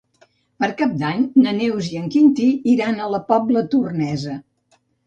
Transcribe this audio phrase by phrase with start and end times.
[0.63, 4.43] Per Cap d'Any na Neus i en Quintí iran a la Pobla Tornesa.